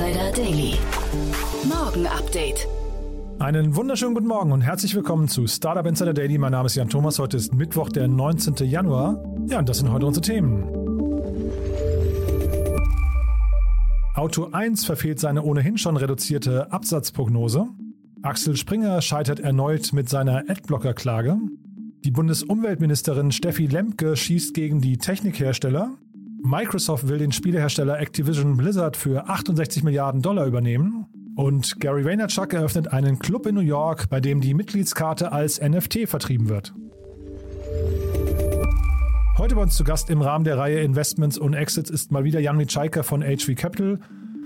[0.00, 0.78] Insider Daily.
[1.68, 2.66] Morgen Update.
[3.38, 6.38] Einen wunderschönen guten Morgen und herzlich willkommen zu Startup Insider Daily.
[6.38, 7.18] Mein Name ist Jan Thomas.
[7.18, 8.54] Heute ist Mittwoch, der 19.
[8.66, 9.22] Januar.
[9.46, 10.64] Ja, und das sind heute unsere Themen.
[14.14, 17.68] Auto 1 verfehlt seine ohnehin schon reduzierte Absatzprognose.
[18.22, 21.36] Axel Springer scheitert erneut mit seiner Adblocker-Klage.
[22.06, 25.90] Die Bundesumweltministerin Steffi Lemke schießt gegen die Technikhersteller.
[26.42, 31.06] Microsoft will den Spielehersteller Activision Blizzard für 68 Milliarden Dollar übernehmen.
[31.36, 36.08] Und Gary Vaynerchuk eröffnet einen Club in New York, bei dem die Mitgliedskarte als NFT
[36.08, 36.74] vertrieben wird.
[39.38, 42.40] Heute bei uns zu Gast im Rahmen der Reihe Investments und Exits ist mal wieder
[42.40, 44.00] Jan Mitschaika von HV Capital.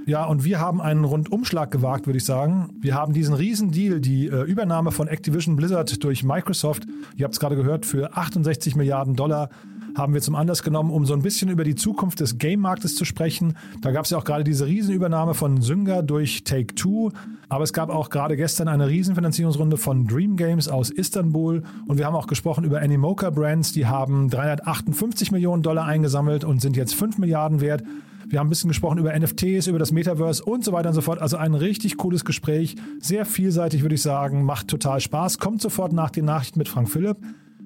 [0.06, 2.70] Ja, und wir haben einen Rundumschlag gewagt, würde ich sagen.
[2.80, 7.34] Wir haben diesen riesen Deal, die äh, Übernahme von Activision Blizzard durch Microsoft, ihr habt
[7.34, 9.48] es gerade gehört, für 68 Milliarden Dollar
[9.96, 13.04] haben wir zum Anlass genommen, um so ein bisschen über die Zukunft des Game-Marktes zu
[13.04, 13.56] sprechen.
[13.80, 17.12] Da gab es ja auch gerade diese Riesenübernahme von Synga durch Take-Two.
[17.48, 21.62] Aber es gab auch gerade gestern eine Riesenfinanzierungsrunde von Dream Games aus Istanbul.
[21.86, 23.72] Und wir haben auch gesprochen über Animoca Brands.
[23.72, 27.84] Die haben 358 Millionen Dollar eingesammelt und sind jetzt 5 Milliarden wert.
[28.28, 31.00] Wir haben ein bisschen gesprochen über NFTs, über das Metaverse und so weiter und so
[31.00, 31.20] fort.
[31.20, 32.76] Also ein richtig cooles Gespräch.
[33.00, 34.44] Sehr vielseitig, würde ich sagen.
[34.44, 35.38] Macht total Spaß.
[35.38, 37.18] Kommt sofort nach den Nachrichten mit Frank Philipp.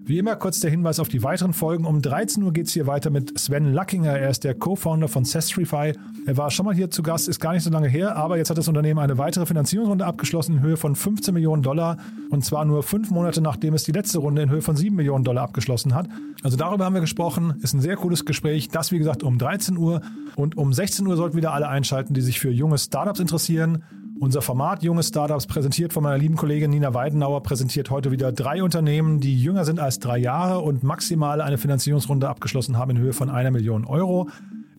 [0.08, 1.84] Wie immer kurz der Hinweis auf die weiteren Folgen.
[1.84, 4.18] Um 13 Uhr geht es hier weiter mit Sven Luckinger.
[4.18, 5.92] Er ist der Co-Founder von Sestrify.
[6.24, 8.48] Er war schon mal hier zu Gast, ist gar nicht so lange her, aber jetzt
[8.48, 11.98] hat das Unternehmen eine weitere Finanzierungsrunde abgeschlossen in Höhe von 15 Millionen Dollar.
[12.30, 15.24] Und zwar nur fünf Monate nachdem es die letzte Runde in Höhe von 7 Millionen
[15.24, 16.08] Dollar abgeschlossen hat.
[16.42, 17.56] Also darüber haben wir gesprochen.
[17.60, 18.70] Ist ein sehr cooles Gespräch.
[18.70, 20.00] Das, wie gesagt, um 13 Uhr.
[20.36, 23.84] Und um 16 Uhr sollten wieder alle einschalten, die sich für junge Startups interessieren.
[24.20, 28.64] Unser Format Junge Startups, präsentiert von meiner lieben Kollegin Nina Weidenauer, präsentiert heute wieder drei
[28.64, 33.12] Unternehmen, die jünger sind als drei Jahre und maximal eine Finanzierungsrunde abgeschlossen haben in Höhe
[33.12, 34.28] von einer Million Euro.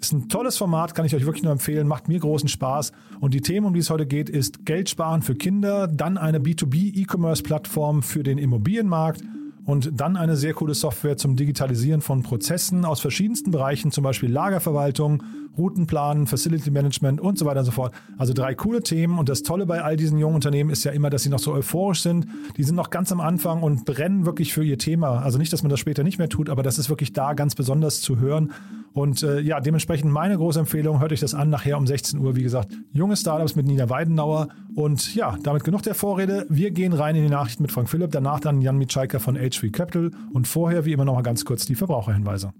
[0.02, 2.92] Ist ein tolles Format, kann ich euch wirklich nur empfehlen, macht mir großen Spaß.
[3.22, 6.40] Und die Themen, um die es heute geht, ist Geld sparen für Kinder, dann eine
[6.40, 9.22] B2B-E-Commerce-Plattform für den Immobilienmarkt
[9.70, 14.32] und dann eine sehr coole Software zum Digitalisieren von Prozessen aus verschiedensten Bereichen, zum Beispiel
[14.32, 15.22] Lagerverwaltung,
[15.60, 17.94] Routenplanen, Facility Management und so weiter und so fort.
[18.18, 21.12] Also drei coole Themen und das Tolle bei all diesen jungen Unternehmen ist ja immer,
[21.12, 22.28] dass sie noch so euphorisch sind.
[22.58, 25.22] Die sind noch ganz am Anfang und brennen wirklich für ihr Thema.
[25.22, 27.54] Also nicht, dass man das später nicht mehr tut, aber das ist wirklich da ganz
[27.54, 28.52] besonders zu hören.
[28.94, 32.36] Und äh, ja, dementsprechend meine große Empfehlung, hört euch das an, nachher um 16 Uhr,
[32.36, 34.50] wie gesagt, junge Startups mit Nina Weidenauer.
[34.76, 36.46] Und ja, damit genug der Vorrede.
[36.50, 39.72] Wir gehen rein in die Nachrichten mit Frank Philipp, danach dann Jan Mitschaiker von HV
[39.72, 42.54] Capital und vorher wie immer noch mal ganz kurz die Verbraucherhinweise.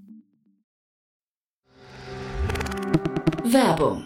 [3.44, 4.06] Werbung.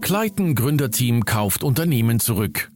[0.00, 2.70] Clayton Gründerteam kauft Unternehmen zurück.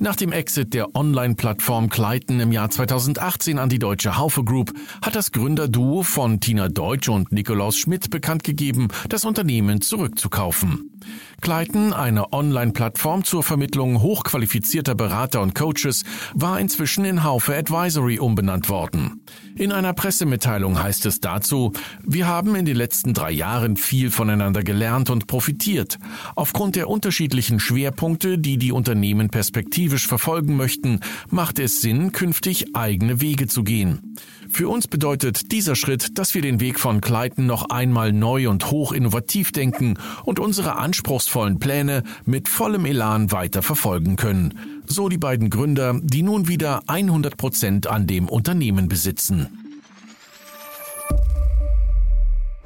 [0.00, 4.72] Nach dem Exit der Online-Plattform Clayton im Jahr 2018 an die deutsche Haufe Group
[5.02, 10.92] hat das Gründerduo von Tina Deutsch und Nikolaus Schmidt bekannt gegeben, das Unternehmen zurückzukaufen.
[11.40, 16.04] Clayton, eine Online-Plattform zur Vermittlung hochqualifizierter Berater und Coaches,
[16.34, 19.22] war inzwischen in Haufe Advisory umbenannt worden.
[19.56, 21.72] In einer Pressemitteilung heißt es dazu,
[22.04, 25.98] wir haben in den letzten drei Jahren viel voneinander gelernt und profitiert.
[26.36, 31.00] Aufgrund der unterschiedlichen Schwerpunkte, die die Unternehmen perspektivisch verfolgen möchten,
[31.30, 34.16] macht es Sinn, künftig eigene Wege zu gehen.
[34.50, 38.70] Für uns bedeutet dieser Schritt, dass wir den Weg von Clayton noch einmal neu und
[38.70, 44.82] hoch innovativ denken und unsere anspruchsvollen Pläne mit vollem Elan weiter verfolgen können.
[44.86, 49.48] So die beiden Gründer, die nun wieder 100 Prozent an dem Unternehmen besitzen.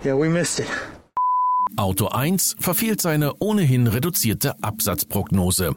[0.04, 0.66] Yeah, we missed it.
[1.76, 5.76] Auto 1 verfehlt seine ohnehin reduzierte Absatzprognose.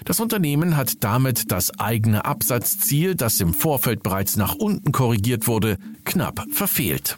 [0.04, 5.78] Das Unternehmen hat damit das eigene Absatzziel, das im Vorfeld bereits nach unten korrigiert wurde,
[6.04, 7.18] knapp verfehlt.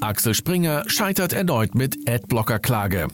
[0.00, 3.08] Axel Springer scheitert erneut mit Adblocker-Klage.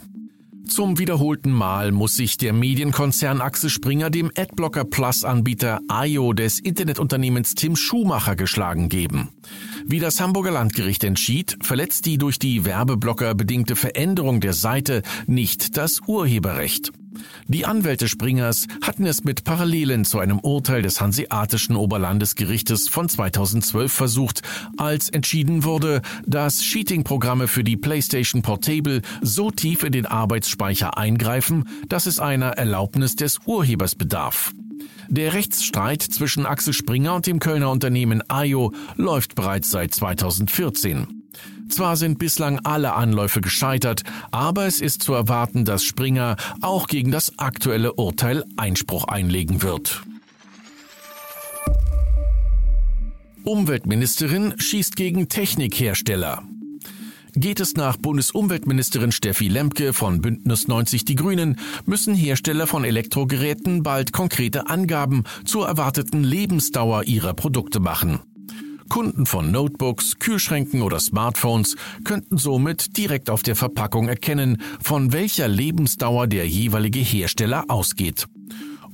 [0.69, 6.61] Zum wiederholten Mal muss sich der Medienkonzern Axel Springer dem Adblocker Plus Anbieter IO des
[6.61, 9.31] Internetunternehmens Tim Schumacher geschlagen geben.
[9.87, 15.79] Wie das Hamburger Landgericht entschied, verletzt die durch die Werbeblocker bedingte Veränderung der Seite nicht
[15.79, 16.93] das Urheberrecht.
[17.47, 23.93] Die Anwälte Springers hatten es mit Parallelen zu einem Urteil des Hanseatischen Oberlandesgerichtes von 2012
[23.93, 24.43] versucht,
[24.77, 31.69] als entschieden wurde, dass Cheating-Programme für die PlayStation Portable so tief in den Arbeitsspeicher eingreifen,
[31.89, 34.53] dass es einer Erlaubnis des Urhebers bedarf.
[35.09, 41.18] Der Rechtsstreit zwischen Axel Springer und dem Kölner Unternehmen IO läuft bereits seit 2014.
[41.69, 47.11] Zwar sind bislang alle Anläufe gescheitert, aber es ist zu erwarten, dass Springer auch gegen
[47.11, 50.03] das aktuelle Urteil Einspruch einlegen wird.
[53.45, 56.43] Umweltministerin schießt gegen Technikhersteller.
[57.35, 61.57] Geht es nach Bundesumweltministerin Steffi Lemke von Bündnis 90 Die Grünen,
[61.87, 68.21] müssen Hersteller von Elektrogeräten bald konkrete Angaben zur erwarteten Lebensdauer ihrer Produkte machen.
[68.89, 75.49] Kunden von Notebooks, Kühlschränken oder Smartphones könnten somit direkt auf der Verpackung erkennen, von welcher
[75.49, 78.27] Lebensdauer der jeweilige Hersteller ausgeht.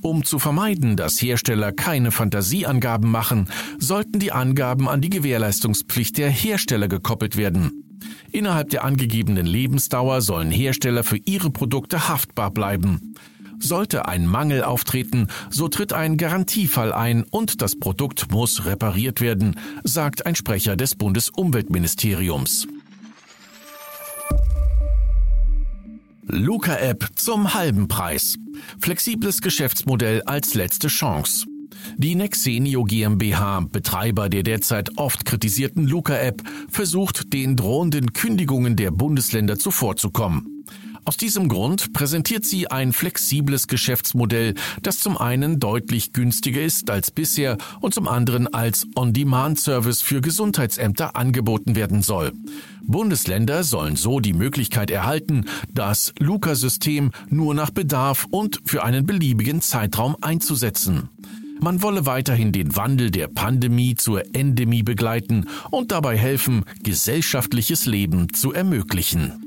[0.01, 3.47] Um zu vermeiden, dass Hersteller keine Fantasieangaben machen,
[3.79, 7.83] sollten die Angaben an die Gewährleistungspflicht der Hersteller gekoppelt werden.
[8.31, 13.15] Innerhalb der angegebenen Lebensdauer sollen Hersteller für ihre Produkte haftbar bleiben.
[13.59, 19.59] Sollte ein Mangel auftreten, so tritt ein Garantiefall ein und das Produkt muss repariert werden,
[19.83, 22.67] sagt ein Sprecher des Bundesumweltministeriums.
[26.27, 28.35] Luca-App zum halben Preis.
[28.79, 31.45] Flexibles Geschäftsmodell als letzte Chance.
[31.97, 39.57] Die Nexenio GmbH, Betreiber der derzeit oft kritisierten Luca-App, versucht, den drohenden Kündigungen der Bundesländer
[39.57, 40.54] zuvorzukommen.
[41.07, 47.11] Aus diesem Grund präsentiert sie ein flexibles Geschäftsmodell, das zum einen deutlich günstiger ist als
[47.11, 52.33] bisher und zum anderen als On-Demand-Service für Gesundheitsämter angeboten werden soll.
[52.81, 59.61] Bundesländer sollen so die Möglichkeit erhalten, das Luca-System nur nach Bedarf und für einen beliebigen
[59.61, 61.09] Zeitraum einzusetzen.
[61.59, 68.33] Man wolle weiterhin den Wandel der Pandemie zur Endemie begleiten und dabei helfen, gesellschaftliches Leben
[68.33, 69.44] zu ermöglichen.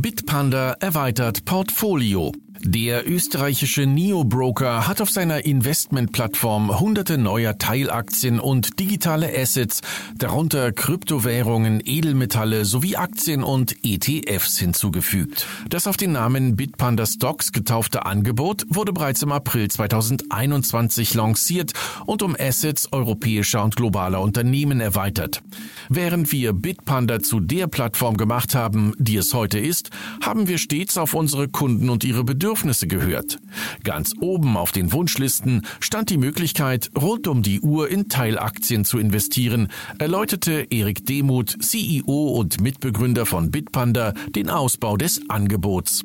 [0.00, 2.32] Bitpanda erweitert Portfolio.
[2.62, 9.80] Der österreichische Neo-Broker hat auf seiner Investmentplattform hunderte neuer Teilaktien und digitale Assets,
[10.18, 15.46] darunter Kryptowährungen, Edelmetalle sowie Aktien und ETFs hinzugefügt.
[15.70, 21.72] Das auf den Namen Bitpanda Stocks getaufte Angebot wurde bereits im April 2021 lanciert
[22.04, 25.42] und um Assets europäischer und globaler Unternehmen erweitert.
[25.88, 29.88] Während wir Bitpanda zu der Plattform gemacht haben, die es heute ist,
[30.22, 33.38] haben wir stets auf unsere Kunden und ihre Bedürfnisse Bedürfnisse gehört.
[33.84, 38.98] Ganz oben auf den Wunschlisten stand die Möglichkeit, rund um die Uhr in Teilaktien zu
[38.98, 39.68] investieren,
[40.00, 46.02] erläuterte Erik Demuth, CEO und Mitbegründer von Bitpanda, den Ausbau des Angebots.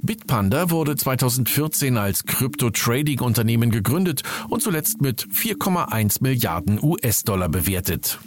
[0.00, 8.18] Bitpanda wurde 2014 als Krypto-Trading-Unternehmen gegründet und zuletzt mit 4,1 Milliarden US-Dollar bewertet.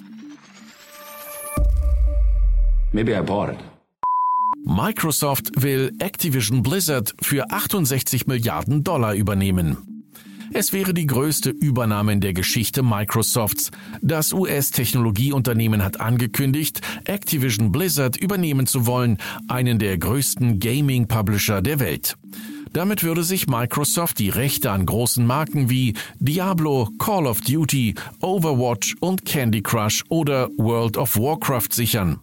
[2.92, 3.77] Maybe I bought it.
[4.70, 10.04] Microsoft will Activision Blizzard für 68 Milliarden Dollar übernehmen.
[10.52, 13.72] Es wäre die größte Übernahme in der Geschichte Microsofts.
[14.02, 22.18] Das US-Technologieunternehmen hat angekündigt, Activision Blizzard übernehmen zu wollen, einen der größten Gaming-Publisher der Welt.
[22.74, 28.98] Damit würde sich Microsoft die Rechte an großen Marken wie Diablo, Call of Duty, Overwatch
[29.00, 32.20] und Candy Crush oder World of Warcraft sichern.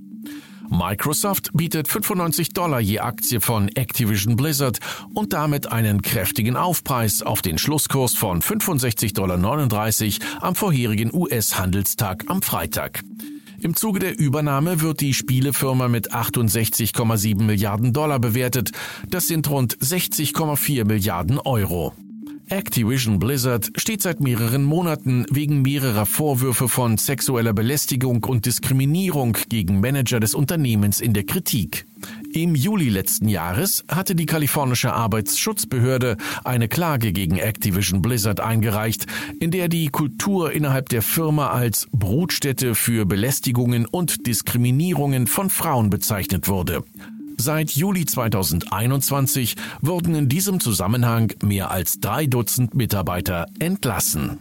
[0.69, 4.79] Microsoft bietet 95 Dollar je Aktie von Activision Blizzard
[5.15, 12.43] und damit einen kräftigen Aufpreis auf den Schlusskurs von 65,39 Dollar am vorherigen US-Handelstag am
[12.43, 13.03] Freitag.
[13.61, 18.73] Im Zuge der Übernahme wird die Spielefirma mit 68,7 Milliarden Dollar bewertet.
[19.09, 21.95] Das sind rund 60,4 Milliarden Euro.
[22.49, 29.81] Activision Blizzard steht seit mehreren Monaten wegen mehrerer Vorwürfe von sexueller Belästigung und Diskriminierung gegen
[29.81, 31.87] Manager des Unternehmens in der Kritik.
[32.35, 39.07] Im Juli letzten Jahres hatte die kalifornische Arbeitsschutzbehörde eine Klage gegen Activision Blizzard eingereicht,
[39.41, 45.89] in der die Kultur innerhalb der Firma als Brutstätte für Belästigungen und Diskriminierungen von Frauen
[45.89, 46.85] bezeichnet wurde.
[47.37, 54.39] Seit Juli 2021 wurden in diesem Zusammenhang mehr als drei Dutzend Mitarbeiter entlassen.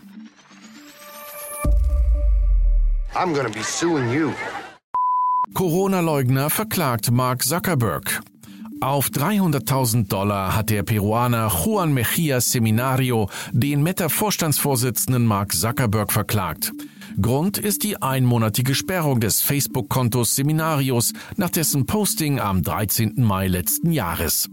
[3.15, 4.31] I'm gonna be suing you.
[5.53, 8.21] Corona-Leugner verklagt Mark Zuckerberg.
[8.81, 16.73] Auf 300.000 Dollar hat der Peruaner Juan Mejia Seminario den Meta-Vorstandsvorsitzenden Mark Zuckerberg verklagt.
[17.21, 23.13] Grund ist die einmonatige Sperrung des Facebook-Kontos Seminarios nach dessen Posting am 13.
[23.17, 24.49] Mai letzten Jahres.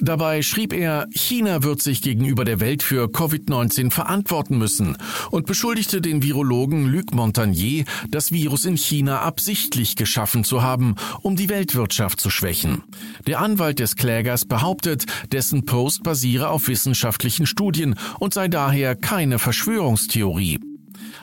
[0.00, 4.96] Dabei schrieb er, China wird sich gegenüber der Welt für Covid-19 verantworten müssen
[5.30, 11.36] und beschuldigte den Virologen Luc Montagnier, das Virus in China absichtlich geschaffen zu haben, um
[11.36, 12.84] die Weltwirtschaft zu schwächen.
[13.26, 19.38] Der Anwalt des Klägers behauptet, dessen Post basiere auf wissenschaftlichen Studien und sei daher keine
[19.38, 20.60] Verschwörungstheorie.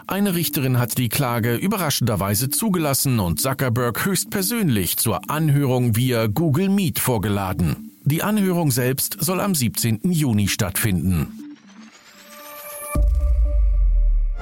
[0.08, 7.00] Eine Richterin hat die Klage überraschenderweise zugelassen und Zuckerberg höchstpersönlich zur Anhörung via Google Meet
[7.00, 7.92] vorgeladen.
[8.04, 10.02] Die Anhörung selbst soll am 17.
[10.04, 11.56] Juni stattfinden.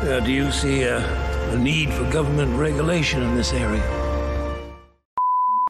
[0.01, 1.01] Uh, do you see a,
[1.53, 3.81] a need for government regulation in this area?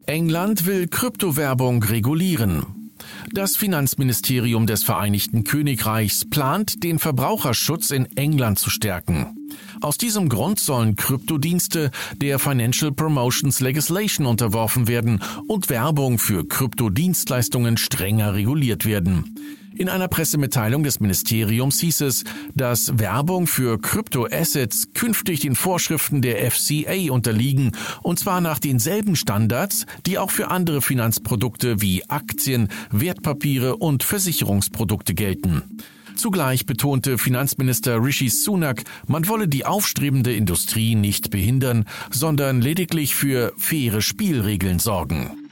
[0.08, 2.83] England will Kryptowerbung regulieren.
[3.32, 9.36] Das Finanzministerium des Vereinigten Königreichs plant, den Verbraucherschutz in England zu stärken.
[9.82, 17.78] Aus diesem Grund sollen Kryptodienste der Financial Promotions Legislation unterworfen werden und Werbung für Kryptodienstleistungen
[17.78, 19.36] strenger reguliert werden.
[19.76, 26.52] In einer Pressemitteilung des Ministeriums hieß es, dass Werbung für Kryptoassets künftig den Vorschriften der
[26.52, 27.72] FCA unterliegen,
[28.04, 35.16] und zwar nach denselben Standards, die auch für andere Finanzprodukte wie Aktien, Wertpapiere und Versicherungsprodukte
[35.16, 35.64] gelten.
[36.16, 43.54] Zugleich betonte Finanzminister Rishi Sunak, man wolle die aufstrebende Industrie nicht behindern, sondern lediglich für
[43.58, 45.43] faire Spielregeln sorgen.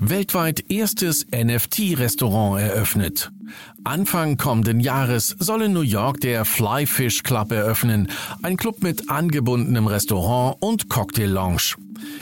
[0.00, 3.32] Weltweit erstes NFT-Restaurant eröffnet.
[3.82, 8.08] Anfang kommenden Jahres soll in New York der Flyfish Club eröffnen,
[8.42, 11.74] ein Club mit angebundenem Restaurant und Cocktail Lounge.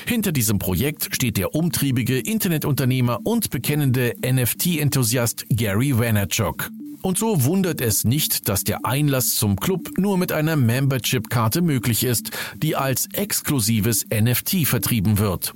[0.06, 6.70] Hinter diesem Projekt steht der umtriebige Internetunternehmer und bekennende NFT-Enthusiast Gary Vaynerchuk.
[7.02, 12.04] Und so wundert es nicht, dass der Einlass zum Club nur mit einer Membership-Karte möglich
[12.04, 15.52] ist, die als exklusives NFT vertrieben wird.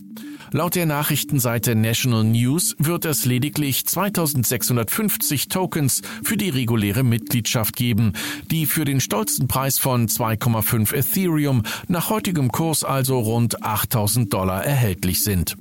[0.53, 8.15] Laut der Nachrichtenseite National News wird es lediglich 2650 Tokens für die reguläre Mitgliedschaft geben,
[8.51, 14.65] die für den stolzen Preis von 2,5 Ethereum nach heutigem Kurs also rund 8000 Dollar
[14.65, 15.57] erhältlich sind.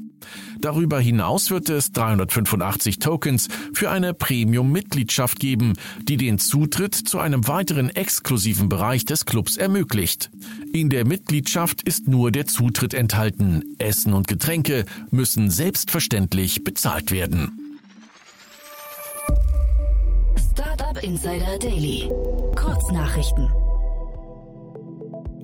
[0.60, 5.74] Darüber hinaus wird es 385 Tokens für eine Premium-Mitgliedschaft geben,
[6.04, 10.30] die den Zutritt zu einem weiteren exklusiven Bereich des Clubs ermöglicht.
[10.74, 13.76] In der Mitgliedschaft ist nur der Zutritt enthalten.
[13.78, 17.80] Essen und Getränke müssen selbstverständlich bezahlt werden.
[20.52, 22.10] Startup Insider Daily.
[22.56, 23.50] Kurznachrichten.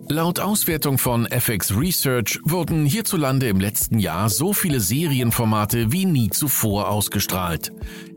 [0.08, 6.30] Laut Auswertung von FX Research wurden hierzulande im letzten Jahr so viele Serienformate wie nie
[6.30, 7.72] zuvor ausgestrahlt.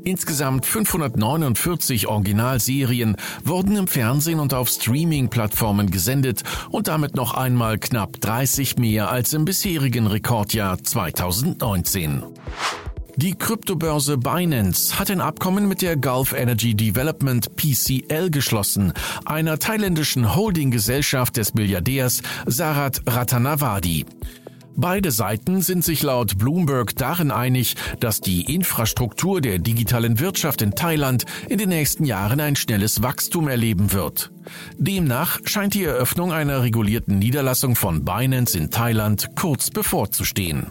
[0.04, 8.20] Insgesamt 549 Originalserien wurden im Fernsehen und auf Streaming-Plattformen gesendet und damit noch einmal knapp
[8.20, 12.22] 30 mehr als im bisherigen Rekordjahr 2019.
[13.20, 18.92] Die Kryptobörse Binance hat ein Abkommen mit der Gulf Energy Development PCL geschlossen,
[19.24, 24.06] einer thailändischen Holdinggesellschaft des Milliardärs Sarat Ratanawadi.
[24.76, 30.76] Beide Seiten sind sich laut Bloomberg darin einig, dass die Infrastruktur der digitalen Wirtschaft in
[30.76, 34.30] Thailand in den nächsten Jahren ein schnelles Wachstum erleben wird.
[34.76, 40.68] Demnach scheint die Eröffnung einer regulierten Niederlassung von Binance in Thailand kurz bevorzustehen.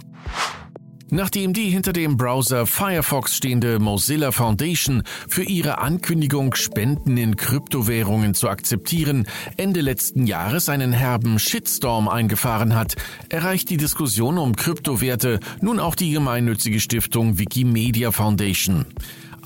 [1.09, 8.33] Nachdem die hinter dem Browser Firefox stehende Mozilla Foundation für ihre Ankündigung, Spenden in Kryptowährungen
[8.33, 12.95] zu akzeptieren, Ende letzten Jahres einen herben Shitstorm eingefahren hat,
[13.29, 18.85] erreicht die Diskussion um Kryptowerte nun auch die gemeinnützige Stiftung Wikimedia Foundation.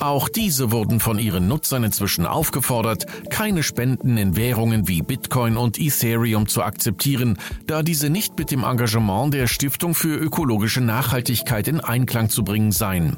[0.02, 5.80] Auch diese wurden von ihren Nutzern inzwischen aufgefordert, keine Spenden in Währungen wie Bitcoin und
[5.80, 11.82] Ethereum zu akzeptieren, da diese nicht mit dem Engagement der Stiftung für ökologische Nachhaltigkeit in
[11.82, 13.18] Einklang zu bringen seien.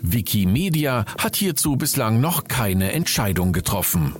[0.00, 4.14] Wikimedia hat hierzu bislang noch keine Entscheidung getroffen.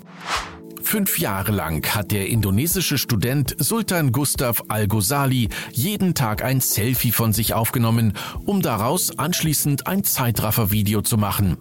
[0.87, 7.33] Fünf Jahre lang hat der indonesische Student Sultan Gustav Al-Ghazali jeden Tag ein Selfie von
[7.33, 8.12] sich aufgenommen,
[8.45, 11.57] um daraus anschließend ein Zeitraffer-Video zu machen.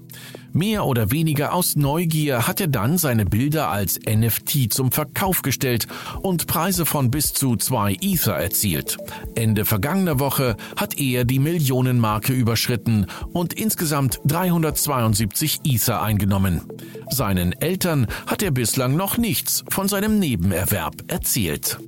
[0.55, 5.85] Mehr oder weniger aus Neugier hat er dann seine Bilder als NFT zum Verkauf gestellt
[6.21, 8.95] und Preise von bis zu zwei Ether erzielt.
[9.35, 16.61] Ende vergangener Woche hat er die Millionenmarke überschritten und insgesamt 372 Ether eingenommen.
[17.09, 21.79] Seinen Eltern hat er bislang noch nichts von seinem Nebenerwerb erzählt.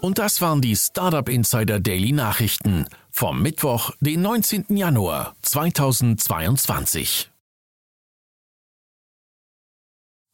[0.00, 2.86] Und das waren die Startup Insider Daily Nachrichten
[3.18, 4.76] vom Mittwoch, den 19.
[4.76, 7.32] Januar 2022.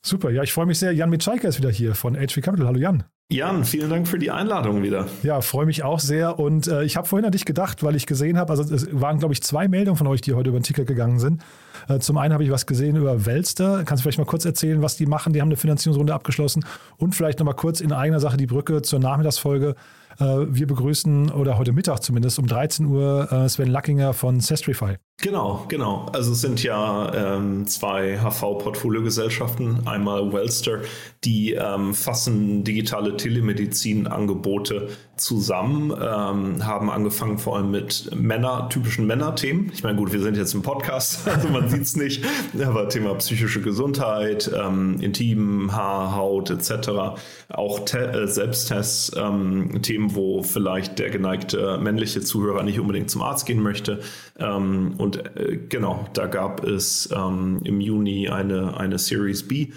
[0.04, 0.92] Super, ja, ich freue mich sehr.
[0.92, 2.66] Jan Mitschaiker ist wieder hier von HV Capital.
[2.66, 3.04] Hallo Jan.
[3.30, 5.06] Jan, vielen Dank für die Einladung wieder.
[5.22, 6.38] Ja, freue mich auch sehr.
[6.38, 9.18] Und äh, ich habe vorhin an dich gedacht, weil ich gesehen habe, also es waren,
[9.18, 11.42] glaube ich, zwei Meldungen von euch, die heute über den Ticker gegangen sind.
[11.88, 13.84] Äh, zum einen habe ich was gesehen über Welster.
[13.86, 15.32] Kannst du vielleicht mal kurz erzählen, was die machen?
[15.32, 16.66] Die haben eine Finanzierungsrunde abgeschlossen.
[16.98, 19.74] Und vielleicht nochmal kurz in eigener Sache die Brücke zur Nachmittagsfolge.
[20.18, 24.96] Äh, wir begrüßen, oder heute Mittag zumindest, um 13 Uhr äh, Sven Lackinger von Sestrify.
[25.22, 26.06] Genau, genau.
[26.12, 29.86] Also es sind ja ähm, zwei HV-Portfoliogesellschaften.
[29.86, 30.80] Einmal Wellster,
[31.22, 39.70] die ähm, fassen digitale Telemedizin-Angebote zusammen, ähm, haben angefangen vor allem mit Männer, typischen Männerthemen.
[39.72, 42.24] Ich meine, gut, wir sind jetzt im Podcast, also man sieht es nicht,
[42.60, 47.20] aber Thema psychische Gesundheit, ähm, Intim, Haar, Haut etc.
[47.48, 53.22] Auch Te äh, Selbsttests, ähm, Themen, wo vielleicht der geneigte männliche Zuhörer nicht unbedingt zum
[53.22, 54.00] Arzt gehen möchte.
[54.38, 59.72] Ähm, und äh, genau, da gab es ähm, im Juni eine, eine Series B,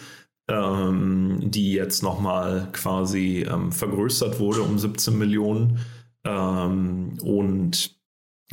[0.50, 5.80] ähm, die jetzt nochmal quasi ähm, vergrößert wurde um 17 Millionen.
[6.24, 7.96] Ähm, und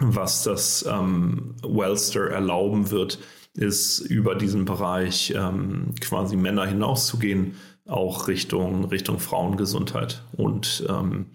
[0.01, 3.19] was das ähm, Wellster erlauben wird,
[3.57, 5.33] ist über diesen Bereich
[6.01, 7.55] quasi Männer hinauszugehen,
[7.87, 10.25] auch Richtung, Richtung Frauengesundheit.
[10.37, 11.27] Und ähm,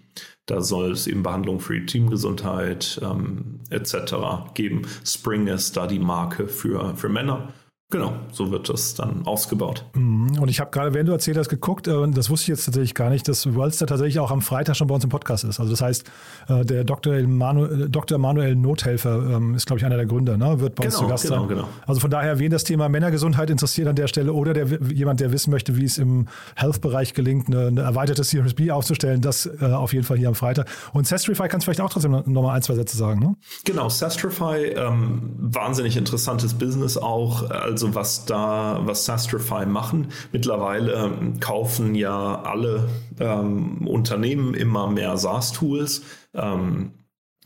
[0.46, 4.52] da soll es eben Behandlung für die Teamgesundheit ähm, etc.
[4.54, 4.82] geben.
[5.04, 7.52] Spring ist da die Marke für, für Männer.
[7.90, 9.84] Genau, so wird das dann ausgebaut.
[9.94, 10.38] Mhm.
[10.38, 12.94] Und ich habe gerade, wenn du erzählt hast, geguckt, äh, das wusste ich jetzt tatsächlich
[12.94, 15.58] gar nicht, dass Wallster tatsächlich auch am Freitag schon bei uns im Podcast ist.
[15.58, 16.10] Also das heißt,
[16.48, 17.20] äh, der Dr.
[17.22, 18.18] Manu, Dr.
[18.18, 20.60] Manuel Nothelfer ähm, ist, glaube ich, einer der Gründer, ne?
[20.60, 21.48] wird bei uns genau, zu Gast genau, sein.
[21.48, 21.68] Genau.
[21.84, 25.32] Also von daher, wen das Thema Männergesundheit interessiert an der Stelle oder der, jemand, der
[25.32, 29.64] wissen möchte, wie es im Health-Bereich gelingt, eine, eine erweiterte Series B aufzustellen, das äh,
[29.64, 30.68] auf jeden Fall hier am Freitag.
[30.92, 33.18] Und Sestrify kannst du vielleicht auch trotzdem nochmal ein, zwei Sätze sagen.
[33.18, 33.34] Ne?
[33.64, 37.50] Genau, Sestrify, ähm, wahnsinnig interessantes Business auch,
[37.82, 40.08] also was da was Sastrify machen.
[40.32, 42.88] Mittlerweile ähm, kaufen ja alle
[43.18, 46.02] ähm, Unternehmen immer mehr SaaS-Tools.
[46.34, 46.92] Ähm,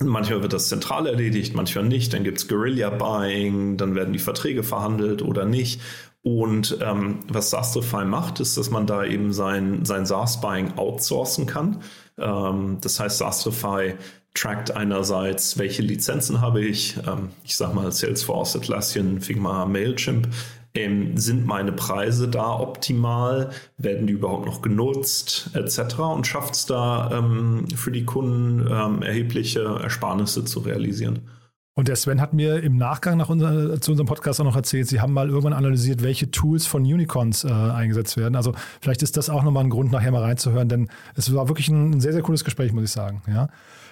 [0.02, 2.12] Manchmal wird das zentral erledigt, manchmal nicht.
[2.12, 5.80] Dann gibt es Guerilla-Buying, dann werden die Verträge verhandelt oder nicht.
[6.20, 11.80] Und ähm, was Sastrify macht, ist, dass man da eben sein, sein SaaS-Buying outsourcen kann.
[12.18, 13.94] Ähm, das heißt, Sastrify
[14.34, 16.96] trackt einerseits, welche Lizenzen habe ich.
[17.06, 20.28] Ähm, ich sage mal Salesforce, Atlassian, Figma, Mailchimp.
[20.76, 23.50] Ähm, sind meine Preise da optimal?
[23.78, 25.50] Werden die überhaupt noch genutzt?
[25.54, 25.98] Etc.
[26.00, 31.20] Und schafft es da ähm, für die Kunden ähm, erhebliche Ersparnisse zu realisieren.
[31.76, 34.86] Und der Sven hat mir im Nachgang nach unser, zu unserem Podcast auch noch erzählt,
[34.86, 38.36] sie haben mal irgendwann analysiert, welche Tools von Unicorns äh, eingesetzt werden.
[38.36, 41.68] Also vielleicht ist das auch nochmal ein Grund, nachher mal reinzuhören, denn es war wirklich
[41.68, 43.22] ein sehr, sehr cooles Gespräch, muss ich sagen.
[43.26, 43.48] Ja.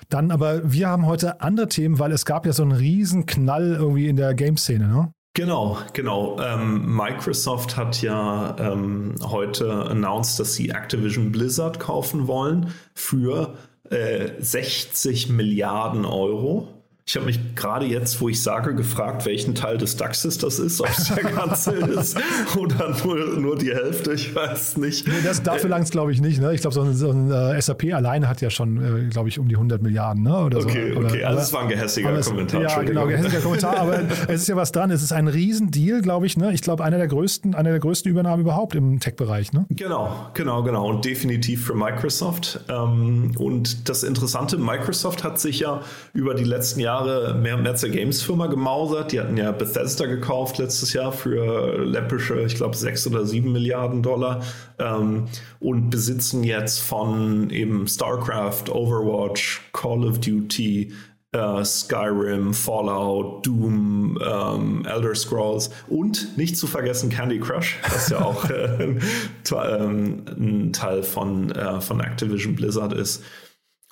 [0.09, 3.77] Dann aber, wir haben heute andere Themen, weil es gab ja so einen riesen Knall
[3.79, 5.13] irgendwie in der Game-Szene, ne?
[5.35, 6.39] Genau, genau.
[6.41, 13.55] Ähm, Microsoft hat ja ähm, heute announced, dass sie Activision Blizzard kaufen wollen für
[13.89, 16.82] äh, 60 Milliarden Euro.
[17.05, 20.81] Ich habe mich gerade jetzt, wo ich sage, gefragt, welchen Teil des DAXes das ist,
[20.81, 22.17] ob es der ganze ist
[22.57, 25.09] oder nur, nur die Hälfte, ich weiß nicht.
[25.09, 26.41] Nee, das, dafür äh, langt es, glaube ich, nicht.
[26.41, 26.55] Ne?
[26.55, 29.41] Ich glaube, so ein, so ein äh, SAP alleine hat ja schon, äh, glaube ich,
[29.41, 30.23] um die 100 Milliarden.
[30.23, 30.45] Ne?
[30.45, 31.01] Oder okay, so.
[31.01, 32.63] Oder, okay, also es war ein gehässiger es, Kommentar.
[32.63, 34.93] Ja, genau, gehässiger Kommentar, aber es ist ja was dran.
[34.93, 36.37] Es ist ein Riesendeal, glaube ich.
[36.37, 36.53] Ne?
[36.53, 39.53] Ich glaube, einer der größten, einer der größten Übernahmen überhaupt im Tech-Bereich.
[39.53, 39.67] Ne?
[39.71, 40.89] Genau, genau, genau.
[40.89, 42.61] Und definitiv für Microsoft.
[42.69, 45.81] Ähm, und das Interessante, Microsoft hat sich ja
[46.15, 46.92] über die letzten Jahre
[47.35, 49.13] mehr und mehr zur Games-Firma gemausert.
[49.13, 54.03] Die hatten ja Bethesda gekauft letztes Jahr für läppische, ich glaube, sechs oder sieben Milliarden
[54.03, 54.43] Dollar
[54.79, 55.25] ähm,
[55.61, 60.93] und besitzen jetzt von eben StarCraft, Overwatch, Call of Duty,
[61.35, 68.21] Uh, Skyrim, Fallout, Doom, ähm, Elder Scrolls und nicht zu vergessen Candy Crush, was ja
[68.23, 68.99] auch äh,
[69.51, 73.23] ähm, ein Teil von, äh, von Activision Blizzard ist.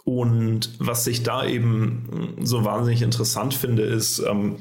[0.04, 4.56] Und was ich da eben so wahnsinnig interessant finde, ist, ähm,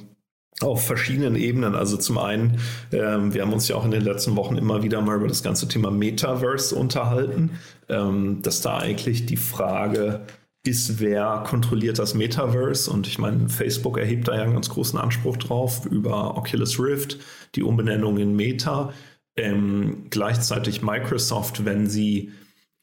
[0.62, 1.76] auf verschiedenen Ebenen.
[1.76, 2.60] Also zum einen,
[2.92, 5.44] ähm, wir haben uns ja auch in den letzten Wochen immer wieder mal über das
[5.44, 7.52] ganze Thema Metaverse unterhalten,
[7.88, 10.26] ähm, dass da eigentlich die Frage
[10.66, 12.92] ist, wer kontrolliert das Metaverse?
[12.92, 17.20] Und ich meine, Facebook erhebt da ja einen ganz großen Anspruch drauf über Oculus Rift,
[17.56, 18.94] die Umbenennung in Meta.
[19.38, 22.34] Ähm, gleichzeitig Microsoft, wenn sie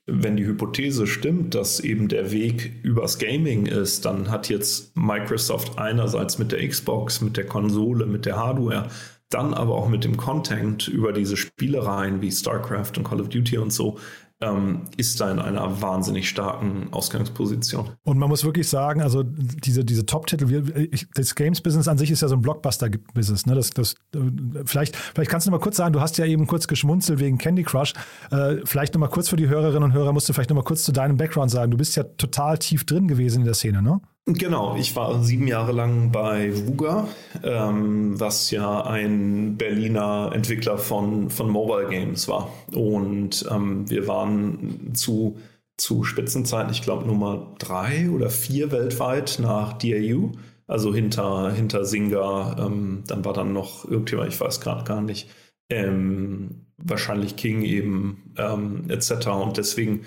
[0.07, 5.79] wenn die Hypothese stimmt, dass eben der Weg übers Gaming ist, dann hat jetzt Microsoft
[5.79, 8.89] einerseits mit der Xbox, mit der Konsole, mit der Hardware,
[9.31, 13.59] dann aber auch mit dem Content über diese Spielereien wie StarCraft und Call of Duty
[13.59, 13.99] und so
[14.41, 17.91] ähm, ist da in einer wahnsinnig starken Ausgangsposition.
[18.05, 22.29] Und man muss wirklich sagen, also diese, diese Top-Titel, das Games-Business an sich ist ja
[22.29, 23.47] so ein Blockbuster-Business.
[23.47, 23.55] Ne?
[23.55, 24.19] Das, das, äh,
[24.67, 27.39] vielleicht, vielleicht kannst du noch mal kurz sagen, du hast ja eben kurz geschmunzelt wegen
[27.39, 27.95] Candy Crush.
[28.31, 30.65] Äh, vielleicht noch mal kurz für die Hörerinnen und Hörer musst du vielleicht noch mal
[30.65, 31.71] kurz zu deinem Background sagen.
[31.71, 34.01] Du bist ja total tief drin gewesen in der Szene, ne?
[34.29, 37.07] Genau, ich war sieben Jahre lang bei Wuga,
[37.45, 42.53] ähm, was ja ein Berliner Entwickler von, von Mobile Games war.
[42.73, 45.39] Und ähm, wir waren zu,
[45.77, 50.33] zu Spitzenzeiten, ich glaube, Nummer drei oder vier weltweit nach DAU,
[50.67, 52.57] also hinter, hinter Singa.
[52.67, 55.31] Ähm, dann war dann noch irgendjemand, ich weiß gerade gar nicht,
[55.71, 59.29] ähm, wahrscheinlich King eben ähm, etc.
[59.29, 60.01] Und deswegen,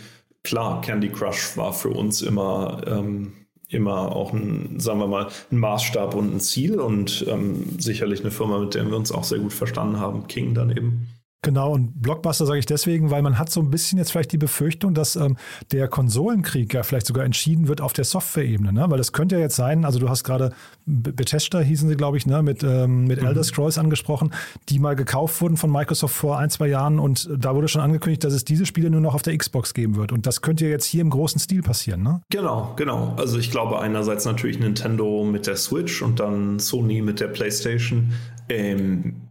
[0.43, 3.38] klar, Candy Crush war für uns immer ähm,
[3.69, 8.31] immer auch ein, sagen wir mal, ein Maßstab und ein Ziel und ähm, sicherlich eine
[8.31, 11.07] Firma, mit der wir uns auch sehr gut verstanden haben, King dann eben.
[11.41, 14.37] Genau, und Blockbuster sage ich deswegen, weil man hat so ein bisschen jetzt vielleicht die
[14.37, 15.37] Befürchtung, dass ähm,
[15.71, 18.85] der Konsolenkrieg ja vielleicht sogar entschieden wird auf der Software-Ebene, ne?
[18.89, 20.51] Weil das könnte ja jetzt sein, also du hast gerade
[20.85, 23.27] Bethesda hießen sie, glaube ich, ne, mit, ähm, mit mhm.
[23.27, 24.33] Elder Scrolls angesprochen,
[24.67, 28.25] die mal gekauft wurden von Microsoft vor ein, zwei Jahren und da wurde schon angekündigt,
[28.25, 30.11] dass es diese Spiele nur noch auf der Xbox geben wird.
[30.11, 32.21] Und das könnte ja jetzt hier im großen Stil passieren, ne?
[32.29, 33.15] Genau, genau.
[33.17, 38.11] Also ich glaube einerseits natürlich Nintendo mit der Switch und dann Sony mit der PlayStation.
[38.49, 39.28] Ähm,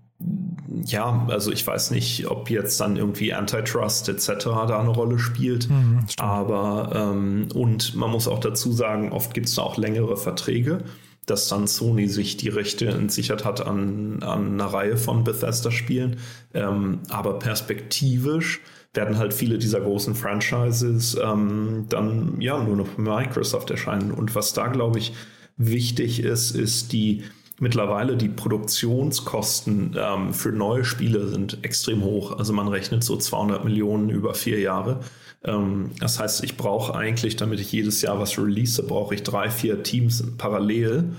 [0.85, 4.45] ja, also ich weiß nicht, ob jetzt dann irgendwie Antitrust etc.
[4.45, 5.71] da eine Rolle spielt.
[5.71, 10.17] Mhm, aber ähm, und man muss auch dazu sagen, oft gibt es da auch längere
[10.17, 10.83] Verträge,
[11.27, 16.17] dass dann Sony sich die Rechte entsichert hat an, an einer Reihe von Bethesda-Spielen.
[16.53, 18.61] Ähm, aber perspektivisch
[18.95, 24.11] werden halt viele dieser großen Franchises ähm, dann ja nur noch Microsoft erscheinen.
[24.11, 25.13] Und was da, glaube ich,
[25.57, 27.23] wichtig ist, ist die
[27.61, 32.39] mittlerweile die Produktionskosten ähm, für neue Spiele sind extrem hoch.
[32.39, 35.01] Also man rechnet so 200 Millionen über vier Jahre.
[35.45, 39.51] Ähm, das heißt, ich brauche eigentlich, damit ich jedes Jahr was release, brauche ich drei,
[39.51, 41.13] vier Teams parallel,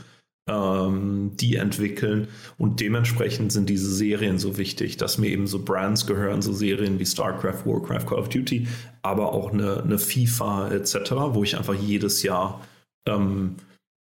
[0.48, 2.28] ähm, die entwickeln.
[2.58, 7.00] Und dementsprechend sind diese Serien so wichtig, dass mir eben so Brands gehören, so Serien
[7.00, 8.68] wie StarCraft, Warcraft, Call of Duty,
[9.02, 12.62] aber auch eine, eine FIFA etc., wo ich einfach jedes Jahr
[13.06, 13.56] ähm,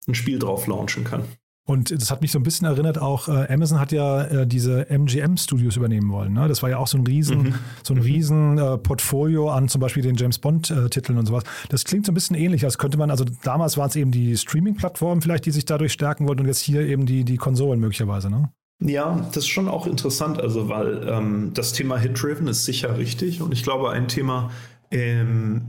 [0.08, 1.23] ein Spiel drauf launchen kann.
[1.69, 4.89] Und das hat mich so ein bisschen erinnert, auch äh, Amazon hat ja äh, diese
[4.89, 6.34] MGM-Studios übernehmen wollen.
[6.34, 6.47] Ne?
[6.47, 7.55] Das war ja auch so ein riesen, mhm.
[7.84, 11.43] so ein riesen äh, Portfolio an zum Beispiel den James Bond-Titeln und sowas.
[11.69, 14.36] Das klingt so ein bisschen ähnlich, als könnte man, also damals waren es eben die
[14.36, 18.32] Streaming-Plattformen vielleicht, die sich dadurch stärken wollten und jetzt hier eben die, die Konsolen möglicherweise,
[18.32, 18.49] ne?
[18.82, 23.43] Ja, das ist schon auch interessant, also weil ähm, das Thema Hit-Driven ist sicher richtig
[23.43, 24.49] und ich glaube, ein Thema,
[24.89, 25.67] ähm,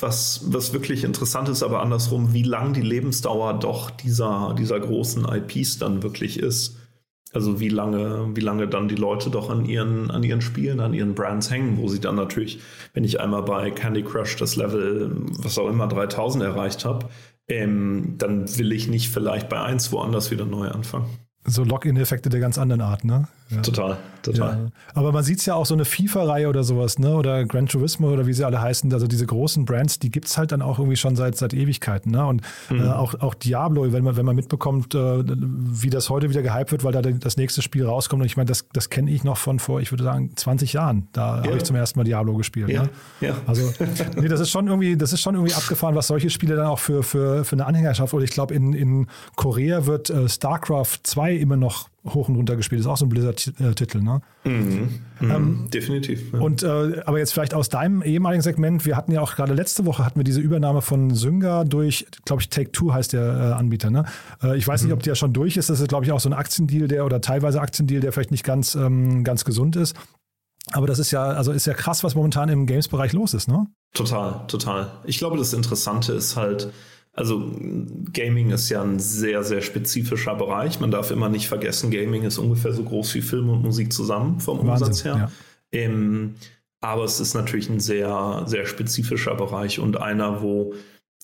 [0.00, 5.26] was, was wirklich interessant ist, aber andersrum, wie lang die Lebensdauer doch dieser, dieser großen
[5.26, 6.76] IPs dann wirklich ist.
[7.32, 10.94] Also wie lange, wie lange dann die Leute doch an ihren, an ihren Spielen, an
[10.94, 12.60] ihren Brands hängen, wo sie dann natürlich,
[12.92, 17.08] wenn ich einmal bei Candy Crush das Level, was auch immer, 3000 erreicht habe,
[17.48, 21.06] ähm, dann will ich nicht vielleicht bei eins woanders wieder neu anfangen.
[21.44, 23.28] So Login-Effekte der ganz anderen Art, ne?
[23.50, 23.60] Ja.
[23.60, 24.52] Total, total.
[24.52, 24.70] Ja.
[24.94, 27.14] Aber man sieht es ja auch so eine FIFA-Reihe oder sowas, ne?
[27.14, 30.38] Oder Gran Turismo oder wie sie alle heißen, also diese großen Brands, die gibt es
[30.38, 32.10] halt dann auch irgendwie schon seit, seit Ewigkeiten.
[32.10, 32.24] Ne?
[32.24, 32.80] Und mhm.
[32.80, 36.72] äh, auch, auch Diablo, wenn man, wenn man mitbekommt, äh, wie das heute wieder gehypt
[36.72, 38.22] wird, weil da das nächste Spiel rauskommt.
[38.22, 41.08] Und ich meine, das, das kenne ich noch von vor, ich würde sagen, 20 Jahren.
[41.12, 41.44] Da ja.
[41.44, 42.70] habe ich zum ersten Mal Diablo gespielt.
[42.70, 42.84] Ja.
[42.84, 42.90] Ne?
[43.20, 43.36] ja.
[43.46, 43.72] Also,
[44.16, 46.78] nee, das ist schon irgendwie, das ist schon irgendwie abgefahren, was solche Spiele dann auch
[46.78, 48.14] für, für, für eine Anhängerschaft.
[48.14, 52.56] Oder ich glaube, in, in Korea wird äh, StarCraft 2 immer noch hoch und runter
[52.56, 52.80] gespielt.
[52.80, 54.20] Ist auch so ein Blizzard-Titel, ne?
[54.44, 55.00] Mhm.
[55.20, 55.30] Mhm.
[55.30, 56.32] Ähm, Definitiv.
[56.32, 56.40] Ja.
[56.40, 59.86] Und äh, aber jetzt vielleicht aus deinem ehemaligen Segment, wir hatten ja auch gerade letzte
[59.86, 63.52] Woche hatten wir diese Übernahme von Synga durch, glaube ich, Take Two heißt der äh,
[63.52, 64.04] Anbieter, ne?
[64.42, 64.88] Äh, ich weiß mhm.
[64.88, 65.70] nicht, ob der schon durch ist.
[65.70, 68.44] Das ist, glaube ich, auch so ein Aktiendeal, der oder teilweise Aktiendeal, der vielleicht nicht
[68.44, 69.96] ganz, ähm, ganz gesund ist.
[70.72, 73.66] Aber das ist ja, also ist ja krass, was momentan im Games-Bereich los ist, ne?
[73.92, 74.90] Total, total.
[75.04, 76.72] Ich glaube, das Interessante ist halt,
[77.14, 77.52] also
[78.12, 80.80] Gaming ist ja ein sehr, sehr spezifischer Bereich.
[80.80, 84.40] Man darf immer nicht vergessen, Gaming ist ungefähr so groß wie Film und Musik zusammen
[84.40, 85.16] vom Wahnsinn, Umsatz her.
[85.16, 85.30] Ja.
[85.72, 86.34] Ähm,
[86.80, 90.74] aber es ist natürlich ein sehr, sehr spezifischer Bereich und einer, wo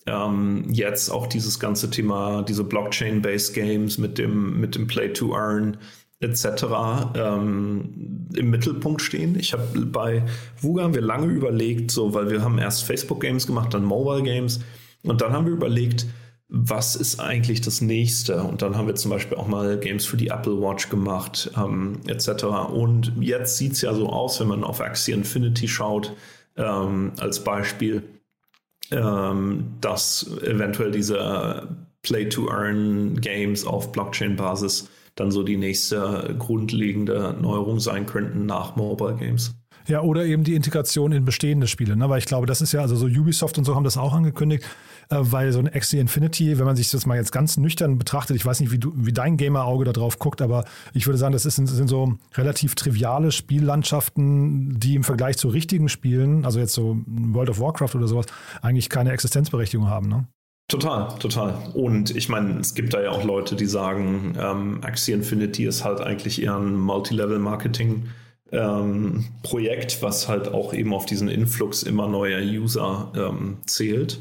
[0.06, 5.34] ähm, jetzt auch dieses ganze Thema, diese Blockchain-based Games mit dem, mit dem Play to
[5.34, 5.76] Earn
[6.20, 6.64] etc.
[7.14, 9.38] Ähm, im Mittelpunkt stehen.
[9.38, 10.22] Ich habe bei
[10.60, 14.60] Wuga haben wir lange überlegt, so, weil wir haben erst Facebook-Games gemacht, dann Mobile Games
[15.02, 16.06] und dann haben wir überlegt,
[16.48, 18.42] was ist eigentlich das nächste?
[18.42, 22.00] Und dann haben wir zum Beispiel auch mal Games für die Apple Watch gemacht, ähm,
[22.08, 22.44] etc.
[22.72, 26.12] Und jetzt sieht es ja so aus, wenn man auf Axie Infinity schaut,
[26.56, 28.02] ähm, als Beispiel,
[28.90, 31.68] ähm, dass eventuell diese
[32.02, 39.54] Play-to-Earn-Games auf Blockchain-Basis dann so die nächste grundlegende Neuerung sein könnten nach Mobile Games.
[39.86, 42.08] Ja, oder eben die Integration in bestehende Spiele, ne?
[42.08, 44.64] weil ich glaube, das ist ja, also so Ubisoft und so haben das auch angekündigt,
[45.08, 48.36] äh, weil so ein Axie Infinity, wenn man sich das mal jetzt ganz nüchtern betrachtet,
[48.36, 51.32] ich weiß nicht, wie, du, wie dein Gamer-Auge da drauf guckt, aber ich würde sagen,
[51.32, 56.74] das ist, sind so relativ triviale Spiellandschaften, die im Vergleich zu richtigen Spielen, also jetzt
[56.74, 58.26] so World of Warcraft oder sowas,
[58.62, 60.08] eigentlich keine Existenzberechtigung haben.
[60.08, 60.26] Ne?
[60.68, 61.54] Total, total.
[61.74, 65.84] Und ich meine, es gibt da ja auch Leute, die sagen, ähm, Axie Infinity ist
[65.84, 68.04] halt eigentlich eher ein Multilevel-Marketing-
[68.52, 74.20] ähm, Projekt, was halt auch eben auf diesen Influx immer neuer User ähm, zählt.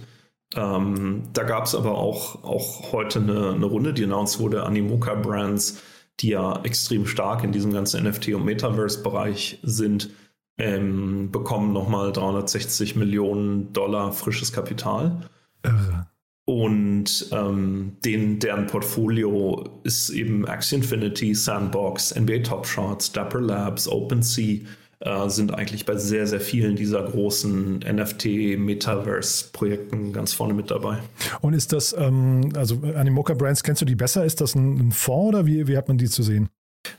[0.56, 5.13] Ähm, da gab es aber auch, auch heute eine, eine Runde, die announced wurde, Animoca
[5.15, 5.82] Brands,
[6.20, 10.10] die ja extrem stark in diesem ganzen NFT- und Metaverse-Bereich sind,
[10.58, 15.30] ähm, bekommen nochmal 360 Millionen Dollar frisches Kapital.
[15.63, 16.09] Irre.
[16.50, 23.88] Und ähm, den, deren Portfolio ist eben Axie Infinity, Sandbox, NBA Top Shots, Dapper Labs,
[23.88, 24.62] OpenSea
[25.02, 30.98] äh, sind eigentlich bei sehr, sehr vielen dieser großen NFT-Metaverse-Projekten ganz vorne mit dabei.
[31.42, 34.26] Und ist das, ähm, also Animoca Brands, kennst du die besser?
[34.26, 36.50] Ist das ein, ein Fonds oder wie, wie hat man die zu sehen?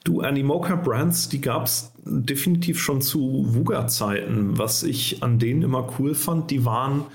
[0.04, 4.58] Du, Animoca Brands, die gab es definitiv schon zu Wuga-Zeiten.
[4.58, 7.06] Was ich an denen immer cool fand, die waren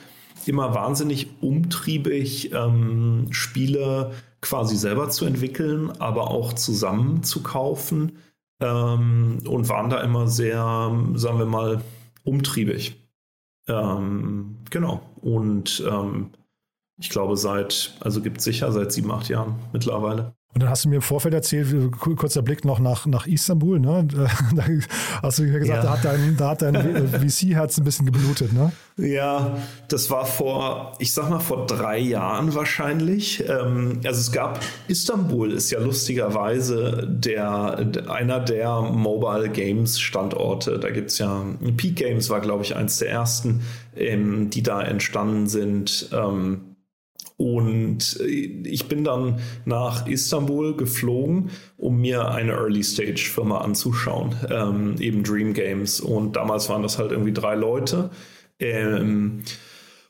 [0.47, 8.19] immer wahnsinnig umtriebig, ähm, Spiele quasi selber zu entwickeln, aber auch zusammen zu kaufen
[8.59, 11.81] ähm, und waren da immer sehr, sagen wir mal,
[12.23, 12.95] umtriebig.
[13.67, 15.01] Ähm, genau.
[15.21, 16.31] Und ähm,
[16.97, 20.35] ich glaube, seit, also gibt es sicher seit sieben, acht Jahren mittlerweile.
[20.55, 21.67] Und dann hast du mir im Vorfeld erzählt,
[21.99, 24.07] kurzer Blick noch nach, nach Istanbul, ne?
[24.55, 24.63] Da
[25.21, 25.83] hast du mir gesagt, ja.
[25.83, 26.75] da hat dein, da hat dein
[27.29, 28.71] VC-Herz ein bisschen geblutet, ne?
[28.95, 29.57] Ja,
[29.89, 33.43] das war vor, ich sag mal, vor drei Jahren wahrscheinlich.
[33.49, 40.79] Ähm, also es gab, Istanbul ist ja lustigerweise der, einer der Mobile Games Standorte.
[40.79, 41.43] Da gibt es ja,
[41.75, 43.63] Peak Games war, glaube ich, eins der ersten,
[43.97, 46.09] ähm, die da entstanden sind.
[47.37, 55.23] Und äh, ich bin dann nach Istanbul geflogen, um mir eine Early-Stage-Firma anzuschauen, ähm, eben
[55.23, 55.99] Dream Games.
[55.99, 58.09] Und damals waren das halt irgendwie drei Leute.
[58.59, 59.43] Ähm,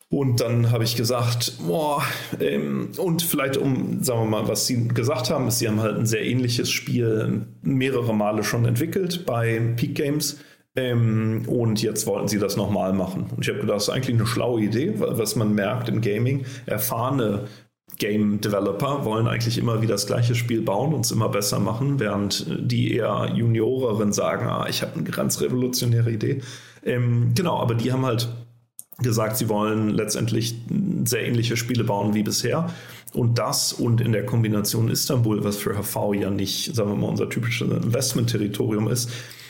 [0.09, 2.03] und dann habe ich gesagt, boah,
[2.39, 5.97] ähm, und vielleicht um, sagen wir mal, was Sie gesagt haben, ist, Sie haben halt
[5.97, 10.37] ein sehr ähnliches Spiel mehrere Male schon entwickelt bei Peak Games.
[10.75, 13.27] Ähm, und jetzt wollten sie das nochmal machen.
[13.35, 16.45] Und ich habe gedacht, das ist eigentlich eine schlaue Idee, was man merkt im Gaming.
[16.65, 17.47] Erfahrene
[17.97, 21.99] Game Developer wollen eigentlich immer wieder das gleiche Spiel bauen und es immer besser machen,
[21.99, 26.41] während die eher Junioreren sagen, ah, ich habe eine ganz revolutionäre Idee.
[26.83, 28.27] Ähm, genau, aber die haben halt
[28.97, 30.55] gesagt, sie wollen letztendlich
[31.05, 32.69] sehr ähnliche Spiele bauen wie bisher.
[33.13, 37.07] Und das und in der Kombination Istanbul, was für HV ja nicht, sagen wir mal,
[37.07, 39.09] unser typisches Investment-Territorium ist,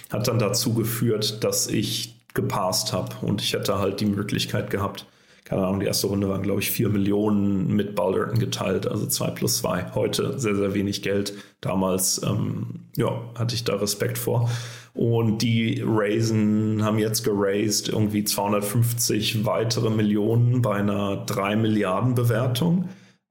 [0.10, 5.08] hat dann dazu geführt, dass ich gepasst habe und ich hätte halt die Möglichkeit gehabt,
[5.46, 9.30] keine Ahnung, die erste Runde waren, glaube ich, 4 Millionen mit Balderton geteilt, also 2
[9.30, 9.94] plus 2.
[9.94, 11.34] Heute sehr, sehr wenig Geld.
[11.62, 14.50] Damals, ähm, ja, hatte ich da Respekt vor.
[14.96, 22.90] Und die Raisen haben jetzt geraced irgendwie 250 weitere Millionen bei einer 3 Milliarden Bewertung,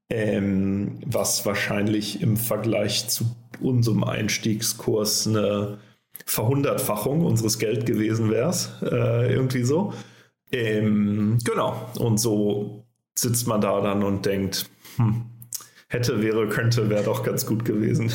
[0.08, 3.24] ähm, was wahrscheinlich im Vergleich zu
[3.60, 5.78] unserem Einstiegskurs eine
[6.26, 9.92] Verhundertfachung unseres Geld gewesen wäre, äh, irgendwie so.
[10.52, 11.90] Ähm, genau.
[11.98, 12.84] Und so
[13.16, 15.26] sitzt man da dann und denkt, hm,
[15.88, 18.10] hätte, wäre, könnte, wäre doch ganz gut gewesen.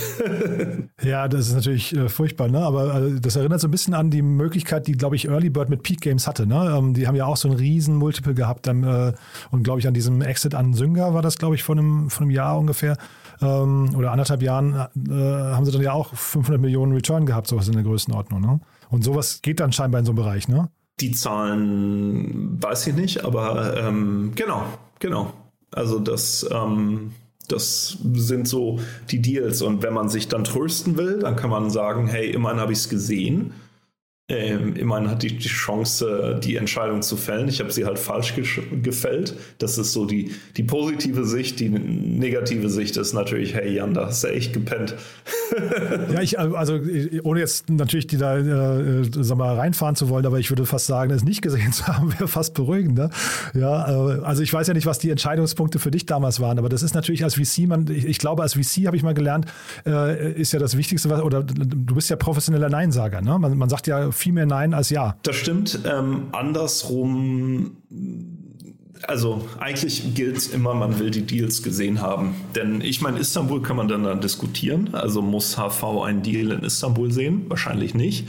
[1.01, 2.59] ja, das ist natürlich äh, furchtbar, ne?
[2.59, 5.69] aber also, das erinnert so ein bisschen an die Möglichkeit, die, glaube ich, Early Bird
[5.69, 6.45] mit Peak Games hatte.
[6.45, 6.75] Ne?
[6.77, 9.13] Ähm, die haben ja auch so ein riesen Multiple gehabt dann, äh,
[9.51, 12.23] und, glaube ich, an diesem Exit an Synger war das, glaube ich, vor einem, vor
[12.23, 12.97] einem Jahr ungefähr
[13.41, 17.67] ähm, oder anderthalb Jahren äh, haben sie dann ja auch 500 Millionen Return gehabt, sowas
[17.67, 18.41] in der Größenordnung.
[18.41, 18.59] Ne?
[18.89, 20.69] Und sowas geht dann scheinbar in so einem Bereich, ne?
[20.99, 24.63] Die Zahlen weiß ich nicht, aber ähm, genau,
[24.99, 25.31] genau.
[25.71, 27.11] Also das, ähm,
[27.47, 29.61] das sind so die Deals.
[29.61, 32.79] Und wenn man sich dann trösten will, dann kann man sagen, hey, immerhin habe ich
[32.79, 33.53] es gesehen
[34.29, 37.47] ähm, immerhin hatte ich die Chance, die Entscheidung zu fällen.
[37.47, 38.35] Ich habe sie halt falsch
[38.83, 39.35] gefällt.
[39.57, 41.59] Das ist so die, die positive Sicht.
[41.59, 44.95] Die negative Sicht ist natürlich, hey Jan, da hast du echt gepennt.
[46.13, 46.79] ja, ich, also
[47.23, 50.85] ohne jetzt natürlich die da äh, sag mal, reinfahren zu wollen, aber ich würde fast
[50.85, 53.09] sagen, es nicht gesehen zu haben, wäre fast beruhigender.
[53.55, 56.69] Ja, äh, also ich weiß ja nicht, was die Entscheidungspunkte für dich damals waren, aber
[56.69, 59.47] das ist natürlich als VC, man, ich, ich glaube, als VC habe ich mal gelernt,
[59.87, 63.21] äh, ist ja das Wichtigste, was, oder du bist ja professioneller Neinsager.
[63.21, 63.39] Ne?
[63.39, 65.17] Man, man sagt ja, viel mehr Nein als Ja.
[65.23, 65.79] Das stimmt.
[65.85, 67.77] Ähm, andersrum,
[69.07, 72.35] also eigentlich gilt es immer, man will die Deals gesehen haben.
[72.55, 74.93] Denn ich meine, Istanbul kann man dann, dann diskutieren.
[74.93, 77.45] Also muss HV einen Deal in Istanbul sehen?
[77.47, 78.27] Wahrscheinlich nicht.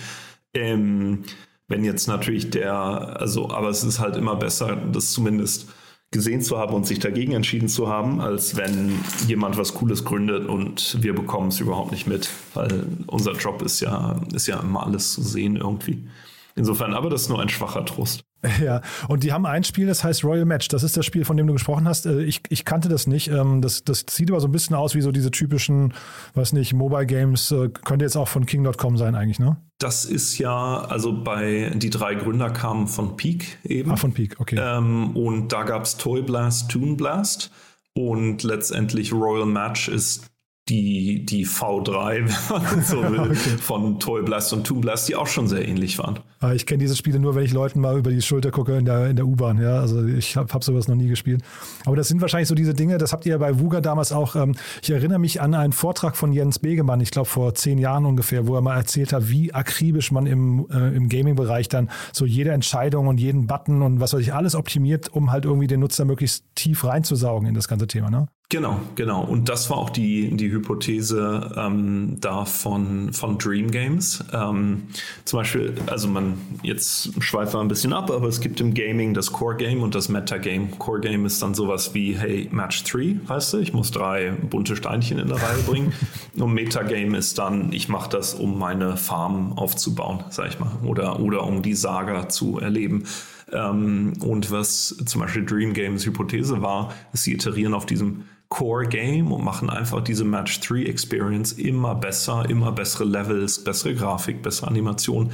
[0.54, 1.24] Ähm,
[1.68, 5.68] wenn jetzt natürlich der, also, aber es ist halt immer besser, das zumindest
[6.12, 10.48] gesehen zu haben und sich dagegen entschieden zu haben, als wenn jemand was Cooles gründet
[10.48, 14.84] und wir bekommen es überhaupt nicht mit, weil unser Job ist ja, ist ja immer
[14.84, 16.08] alles zu sehen irgendwie.
[16.56, 18.24] Insofern, aber das ist nur ein schwacher Trost.
[18.60, 20.68] Ja, und die haben ein Spiel, das heißt Royal Match.
[20.68, 22.06] Das ist das Spiel, von dem du gesprochen hast.
[22.06, 23.28] Äh, ich, ich kannte das nicht.
[23.28, 25.94] Ähm, das, das sieht aber so ein bisschen aus wie so diese typischen,
[26.34, 27.50] weiß nicht, Mobile Games.
[27.50, 29.56] Äh, könnte jetzt auch von King.com sein eigentlich, ne?
[29.78, 33.90] Das ist ja, also bei die drei Gründer kamen von Peak eben.
[33.92, 34.58] Ah, von Peak, okay.
[34.58, 37.50] Ähm, und da gab es Toy Blast, Toon Blast.
[37.92, 40.29] Und letztendlich Royal Match ist
[40.70, 43.58] die, die V3, wenn man so will, okay.
[43.60, 46.20] von Toy Blast und Toon Blast, die auch schon sehr ähnlich waren.
[46.38, 48.84] Ah, ich kenne diese Spiele nur, wenn ich Leuten mal über die Schulter gucke in
[48.84, 49.60] der, in der U-Bahn.
[49.60, 49.80] Ja?
[49.80, 51.42] Also ich habe hab sowas noch nie gespielt.
[51.84, 54.36] Aber das sind wahrscheinlich so diese Dinge, das habt ihr ja bei Wuga damals auch.
[54.36, 58.06] Ähm, ich erinnere mich an einen Vortrag von Jens Begemann, ich glaube vor zehn Jahren
[58.06, 62.24] ungefähr, wo er mal erzählt hat, wie akribisch man im, äh, im Gaming-Bereich dann so
[62.24, 65.80] jede Entscheidung und jeden Button und was weiß ich alles optimiert, um halt irgendwie den
[65.80, 68.10] Nutzer möglichst tief reinzusaugen in das ganze Thema.
[68.10, 68.28] Ne?
[68.50, 69.22] Genau, genau.
[69.22, 74.24] Und das war auch die, die Hypothese ähm, da von, von Dream Games.
[74.32, 74.88] Ähm,
[75.24, 76.34] zum Beispiel, also man,
[76.64, 79.94] jetzt schweifen wir ein bisschen ab, aber es gibt im Gaming das Core Game und
[79.94, 80.76] das Meta Game.
[80.80, 84.74] Core Game ist dann sowas wie, hey, Match 3, weißt du, ich muss drei bunte
[84.74, 85.92] Steinchen in der Reihe bringen.
[86.36, 90.72] und Meta Game ist dann, ich mache das, um meine Farm aufzubauen, sag ich mal,
[90.84, 93.04] oder, oder um die Saga zu erleben.
[93.52, 98.86] Ähm, und was zum Beispiel Dream Games Hypothese war, ist, sie iterieren auf diesem Core
[98.86, 104.42] Game und machen einfach diese Match 3 Experience immer besser, immer bessere Levels, bessere Grafik,
[104.42, 105.30] bessere Animation,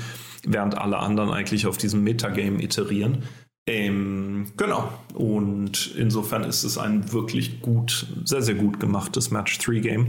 [0.47, 3.25] während alle anderen eigentlich auf diesem Metagame iterieren.
[3.67, 4.91] Ähm, genau.
[5.15, 10.09] Und insofern ist es ein wirklich gut, sehr, sehr gut gemachtes Match 3 Game,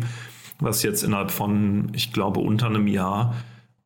[0.59, 3.35] was jetzt innerhalb von, ich glaube, unter einem Jahr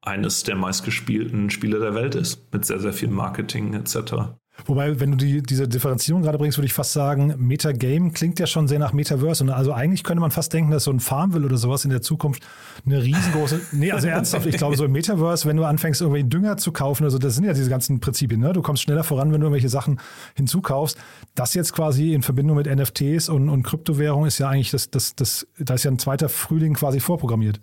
[0.01, 4.33] eines der meistgespielten Spiele der Welt ist, mit sehr, sehr viel Marketing etc.
[4.65, 8.47] Wobei, wenn du die, diese Differenzierung gerade bringst, würde ich fast sagen, Metagame klingt ja
[8.47, 9.43] schon sehr nach Metaverse.
[9.43, 12.01] Und also eigentlich könnte man fast denken, dass so ein Farmville oder sowas in der
[12.01, 12.43] Zukunft
[12.85, 13.61] eine riesengroße.
[13.71, 17.03] nee, also ernsthaft, ich glaube, so im Metaverse, wenn du anfängst, irgendwie Dünger zu kaufen,
[17.03, 18.53] also das sind ja diese ganzen Prinzipien, ne?
[18.53, 19.99] Du kommst schneller voran, wenn du irgendwelche Sachen
[20.35, 20.97] hinzukaufst.
[21.35, 25.15] Das jetzt quasi in Verbindung mit NFTs und, und Kryptowährung ist ja eigentlich das, das,
[25.15, 27.59] das, da ist ja ein zweiter Frühling quasi vorprogrammiert.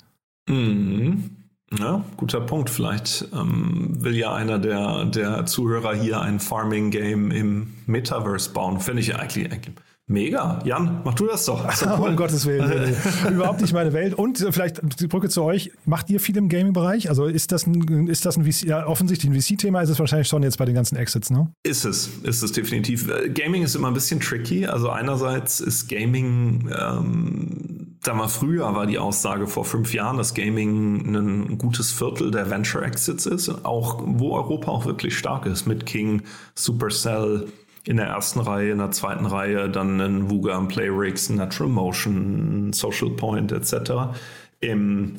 [0.49, 1.48] Mhm.
[1.77, 2.71] Ja, guter Punkt.
[2.71, 8.81] Vielleicht ähm, will ja einer der, der Zuhörer hier ein Farming-Game im Metaverse bauen.
[8.81, 9.75] Finde ich eigentlich, eigentlich
[10.11, 10.59] Mega.
[10.65, 11.67] Jan, mach du das doch.
[11.67, 12.09] Das cool.
[12.09, 12.97] um Gottes Willen.
[13.31, 14.15] Überhaupt nicht meine Welt.
[14.15, 15.71] Und vielleicht die Brücke zu euch.
[15.85, 17.11] Macht ihr viel im Gaming-Bereich?
[17.11, 20.27] Also ist das ein, ist das ein VC, ja, offensichtlich ein VC-Thema ist es wahrscheinlich
[20.27, 21.53] schon jetzt bei den ganzen Exits, ne?
[21.63, 23.11] Ist es, ist es definitiv.
[23.11, 24.67] Äh, Gaming ist immer ein bisschen tricky.
[24.67, 30.35] Also einerseits ist Gaming, ähm, da mal früher war die Aussage vor fünf Jahren, dass
[30.35, 33.65] Gaming ein gutes Viertel der Venture Exits ist.
[33.65, 36.23] Auch, wo Europa auch wirklich stark ist mit King,
[36.55, 37.49] Supercell,
[37.85, 41.71] in der ersten Reihe, in der zweiten Reihe dann ein Vuga, ein Playrix, ein Natural
[41.71, 44.15] Motion, Social Point etc.
[44.61, 45.17] Ähm,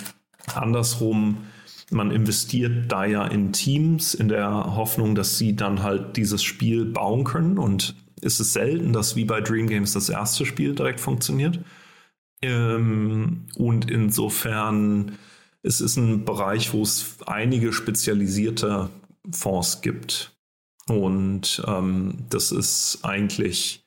[0.53, 1.37] andersrum,
[1.89, 6.85] man investiert da ja in Teams in der Hoffnung, dass sie dann halt dieses Spiel
[6.85, 10.99] bauen können und es ist selten, dass wie bei Dream Games das erste Spiel direkt
[10.99, 11.59] funktioniert.
[12.41, 15.17] Ähm, und insofern
[15.61, 18.89] es ist ein Bereich, wo es einige spezialisierte
[19.31, 20.35] Fonds gibt.
[20.87, 23.83] Und ähm, das ist eigentlich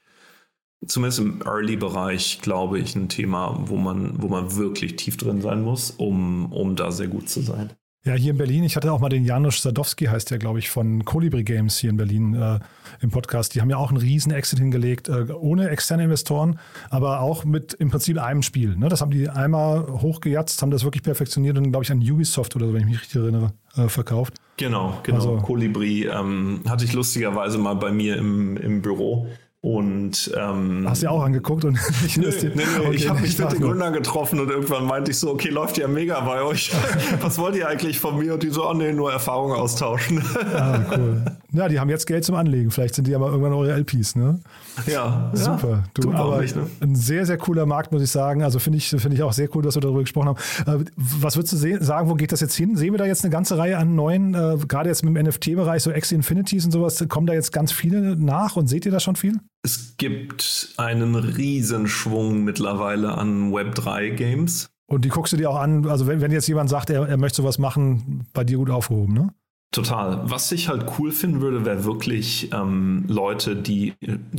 [0.87, 5.63] zumindest im Early-Bereich, glaube ich, ein Thema, wo man, wo man wirklich tief drin sein
[5.63, 7.73] muss, um, um da sehr gut zu sein.
[8.05, 10.71] Ja, hier in Berlin, ich hatte auch mal den Janusz Sadowski, heißt der, glaube ich,
[10.71, 12.59] von Colibri Games hier in Berlin äh,
[13.01, 13.55] im Podcast.
[13.55, 16.59] Die haben ja auch einen riesen Exit hingelegt, äh, ohne externe Investoren,
[16.91, 18.75] aber auch mit im Prinzip einem Spiel.
[18.75, 18.89] Ne?
[18.89, 22.67] Das haben die einmal hochgejatzt, haben das wirklich perfektioniert und, glaube ich, an Ubisoft oder
[22.67, 24.35] so, wenn ich mich richtig erinnere, äh, verkauft.
[24.57, 25.19] Genau, genau.
[25.19, 29.29] Also, Colibri ähm, hatte ich lustigerweise mal bei mir im, im Büro.
[29.65, 33.21] Und ähm, hast du ja auch angeguckt und ich nö, nö, nö, okay, ich habe
[33.21, 36.43] mich mit den Gründern getroffen und irgendwann meinte ich so, okay, läuft ja mega bei
[36.43, 36.73] euch.
[37.21, 38.35] Was wollt ihr eigentlich von mir?
[38.35, 40.21] Und die so, oh nee, nur Erfahrungen austauschen.
[40.53, 41.25] ah, cool.
[41.55, 42.71] Ja, die haben jetzt Geld zum Anlegen.
[42.71, 44.41] Vielleicht sind die aber irgendwann eure LPs, ne?
[44.87, 45.85] Ja, super.
[45.93, 46.67] Du, aber nicht, ne?
[46.81, 48.43] ein sehr, sehr cooler Markt, muss ich sagen.
[48.43, 50.39] Also finde ich, finde ich auch sehr cool, dass wir darüber gesprochen haben.
[50.67, 52.77] Äh, was würdest du sagen, wo geht das jetzt hin?
[52.77, 55.83] Sehen wir da jetzt eine ganze Reihe an neuen, äh, gerade jetzt mit dem NFT-Bereich,
[55.83, 59.01] so Axie Infinities und sowas, kommen da jetzt ganz viele nach und seht ihr da
[59.01, 59.39] schon viel?
[59.63, 64.71] Es gibt einen Riesenschwung mittlerweile an Web3-Games.
[64.87, 67.17] Und die guckst du dir auch an, also wenn, wenn jetzt jemand sagt, er, er
[67.17, 69.35] möchte sowas machen, bei dir gut aufgehoben, ne?
[69.73, 70.21] Total.
[70.31, 73.95] Was ich halt cool finden würde, wäre wirklich ähm, Leute, die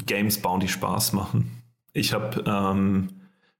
[0.06, 1.64] Games bauen, die Spaß machen.
[1.92, 3.10] Ich habe ähm,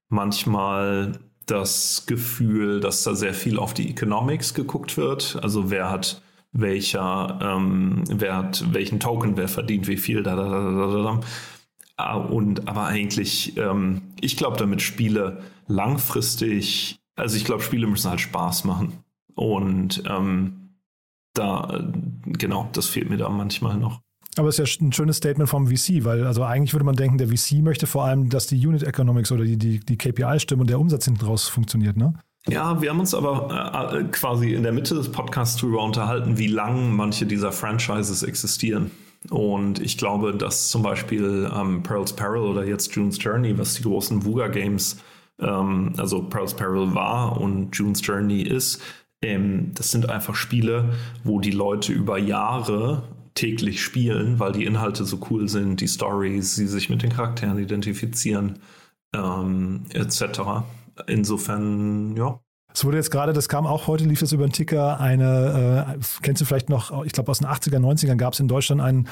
[0.08, 5.36] manchmal das Gefühl, dass da sehr viel auf die Economics geguckt wird.
[5.42, 6.22] Also wer hat
[6.52, 11.20] welcher, ähm, wer hat welchen Token, wer verdient wie viel, da, da, da, da, da.
[11.96, 18.10] Ah, und aber eigentlich, ähm, ich glaube, damit Spiele langfristig, also ich glaube, Spiele müssen
[18.10, 18.92] halt Spaß machen.
[19.34, 20.63] Und ähm,
[21.34, 21.84] da,
[22.26, 24.00] genau, das fehlt mir da manchmal noch.
[24.36, 27.18] Aber es ist ja ein schönes Statement vom VC, weil also eigentlich würde man denken,
[27.18, 30.62] der VC möchte vor allem, dass die Unit Economics oder die, die, die KPI stimmen
[30.62, 32.14] und der Umsatz hinten raus funktioniert, ne?
[32.46, 36.48] Ja, wir haben uns aber äh, quasi in der Mitte des Podcasts darüber unterhalten, wie
[36.48, 38.90] lang manche dieser Franchises existieren.
[39.30, 43.82] Und ich glaube, dass zum Beispiel ähm, Pearl's Peril oder jetzt June's Journey, was die
[43.82, 44.98] großen Vuga Games,
[45.40, 48.82] ähm, also Pearl's Peril war und June's Journey ist,
[49.24, 50.94] ähm, das sind einfach Spiele,
[51.24, 53.02] wo die Leute über Jahre
[53.34, 57.58] täglich spielen, weil die Inhalte so cool sind, die Stories, sie sich mit den Charakteren
[57.58, 58.58] identifizieren,
[59.12, 60.64] ähm, etc.
[61.06, 62.38] Insofern, ja,
[62.72, 65.98] es wurde jetzt gerade, das kam auch heute, lief es über den Ticker, eine, äh,
[66.22, 69.08] kennst du vielleicht noch, ich glaube aus den 80er, 90ern gab es in Deutschland ein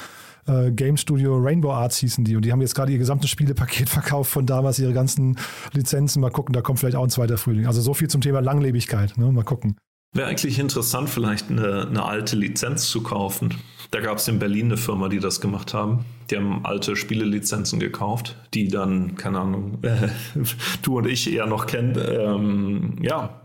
[0.47, 3.89] äh, Game Studio Rainbow Arts hießen die und die haben jetzt gerade ihr gesamtes Spielepaket
[3.89, 5.37] verkauft von damals, ihre ganzen
[5.71, 6.21] Lizenzen.
[6.21, 7.65] Mal gucken, da kommt vielleicht auch ein zweiter Frühling.
[7.65, 9.17] Also so viel zum Thema Langlebigkeit.
[9.17, 9.31] Ne?
[9.31, 9.77] Mal gucken.
[10.13, 13.55] Wäre eigentlich interessant, vielleicht eine, eine alte Lizenz zu kaufen.
[13.89, 16.05] Da gab es in Berlin eine Firma, die das gemacht haben.
[16.29, 20.09] Die haben alte Spielelizenzen gekauft, die dann, keine Ahnung, äh,
[20.83, 21.97] du und ich eher noch kennen.
[21.99, 23.41] Ähm, ja,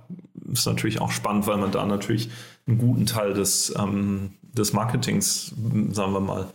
[0.52, 2.28] ist natürlich auch spannend, weil man da natürlich
[2.66, 5.54] einen guten Teil des, ähm, des Marketings,
[5.90, 6.46] sagen wir mal,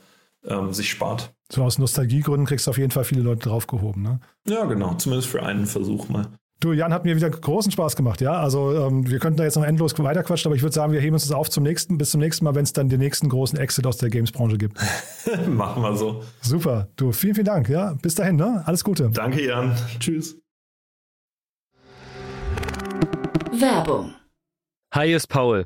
[0.45, 1.33] ähm, sich spart.
[1.51, 4.19] So aus Nostalgiegründen kriegst du auf jeden Fall viele Leute draufgehoben, ne?
[4.47, 4.95] Ja, genau.
[4.95, 6.27] Zumindest für einen Versuch mal.
[6.63, 8.35] Du, Jan, hat mir wieder großen Spaß gemacht, ja.
[8.39, 11.13] Also ähm, wir könnten da jetzt noch endlos weiterquatschen, aber ich würde sagen, wir heben
[11.13, 13.59] uns das auf zum nächsten, bis zum nächsten Mal, wenn es dann den nächsten großen
[13.59, 14.77] Exit aus der Games-Branche gibt.
[15.49, 16.23] Machen wir so.
[16.39, 16.87] Super.
[16.95, 17.67] Du, vielen, vielen Dank.
[17.67, 18.63] Ja, bis dahin, ne?
[18.65, 19.09] Alles Gute.
[19.09, 19.75] Danke, Jan.
[19.99, 20.37] Tschüss.
[23.51, 24.13] Werbung.
[24.93, 25.65] Hi, ist Paul.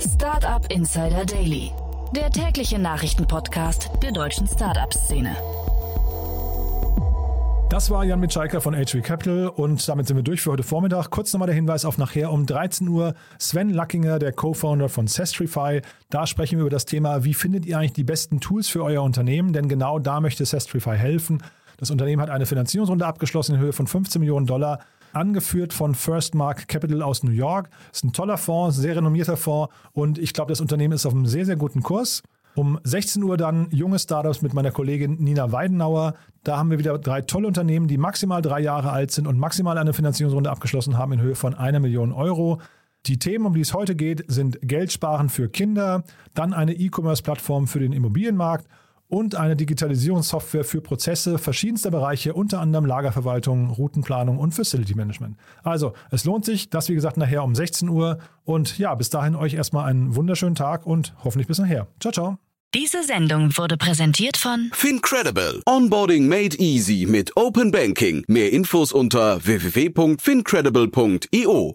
[0.00, 1.72] Startup Insider Daily,
[2.14, 5.36] der tägliche Nachrichtenpodcast der deutschen Startup-Szene.
[7.68, 11.10] Das war Jan Mitschaiker von HV Capital und damit sind wir durch für heute Vormittag.
[11.10, 13.14] Kurz nochmal der Hinweis auf nachher um 13 Uhr.
[13.40, 15.82] Sven Luckinger, der Co-Founder von Sestrify.
[16.10, 19.02] Da sprechen wir über das Thema, wie findet ihr eigentlich die besten Tools für euer
[19.02, 19.52] Unternehmen?
[19.52, 21.42] Denn genau da möchte Sestrify helfen.
[21.76, 24.78] Das Unternehmen hat eine Finanzierungsrunde abgeschlossen in Höhe von 15 Millionen Dollar
[25.12, 27.70] angeführt von First Mark Capital aus New York.
[27.92, 31.26] Ist ein toller Fonds, sehr renommierter Fonds und ich glaube, das Unternehmen ist auf einem
[31.26, 32.22] sehr, sehr guten Kurs.
[32.54, 36.14] Um 16 Uhr dann junge Startups mit meiner Kollegin Nina Weidenauer.
[36.42, 39.78] Da haben wir wieder drei tolle Unternehmen, die maximal drei Jahre alt sind und maximal
[39.78, 42.60] eine Finanzierungsrunde abgeschlossen haben in Höhe von einer Million Euro.
[43.06, 46.02] Die Themen, um die es heute geht, sind Geldsparen für Kinder,
[46.34, 48.66] dann eine E-Commerce-Plattform für den Immobilienmarkt
[49.08, 55.36] und eine Digitalisierungssoftware für Prozesse verschiedenster Bereiche, unter anderem Lagerverwaltung, Routenplanung und Facility Management.
[55.62, 59.34] Also, es lohnt sich, das wie gesagt nachher um 16 Uhr und ja, bis dahin
[59.34, 61.88] euch erstmal einen wunderschönen Tag und hoffentlich bis nachher.
[62.00, 62.38] Ciao, ciao.
[62.74, 65.62] Diese Sendung wurde präsentiert von Fincredible.
[65.64, 68.24] Onboarding made easy mit Open Banking.
[68.28, 71.72] Mehr Infos unter www.fincredible.io.